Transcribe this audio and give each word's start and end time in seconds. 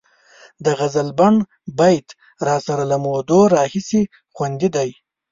د 0.65 0.67
غزلبڼ 0.79 1.33
بیت 1.79 2.07
راسره 2.47 2.83
له 2.91 2.97
مودو 3.05 3.39
راهیسې 3.55 4.01
خوندي 4.35 4.69
دی. 4.75 4.89